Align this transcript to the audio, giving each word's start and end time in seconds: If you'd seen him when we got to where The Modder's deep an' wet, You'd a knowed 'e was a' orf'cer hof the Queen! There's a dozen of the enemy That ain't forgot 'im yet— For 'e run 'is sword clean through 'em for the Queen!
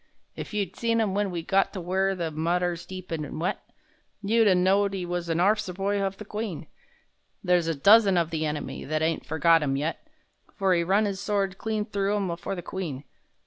If 0.35 0.51
you'd 0.51 0.75
seen 0.75 0.99
him 0.99 1.13
when 1.13 1.29
we 1.29 1.43
got 1.43 1.73
to 1.73 1.79
where 1.79 2.15
The 2.15 2.31
Modder's 2.31 2.87
deep 2.87 3.11
an' 3.11 3.37
wet, 3.37 3.61
You'd 4.23 4.47
a 4.47 4.55
knowed 4.55 4.95
'e 4.95 5.05
was 5.05 5.29
a' 5.29 5.33
orf'cer 5.35 5.99
hof 5.99 6.17
the 6.17 6.25
Queen! 6.25 6.65
There's 7.43 7.67
a 7.67 7.75
dozen 7.75 8.17
of 8.17 8.31
the 8.31 8.43
enemy 8.47 8.83
That 8.83 9.03
ain't 9.03 9.27
forgot 9.27 9.61
'im 9.61 9.77
yet— 9.77 10.07
For 10.55 10.73
'e 10.73 10.81
run 10.83 11.05
'is 11.05 11.19
sword 11.19 11.59
clean 11.59 11.85
through 11.85 12.15
'em 12.15 12.35
for 12.35 12.55
the 12.55 12.63
Queen! 12.63 13.03